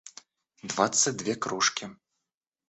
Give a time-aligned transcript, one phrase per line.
[0.63, 1.95] двадцать две кружки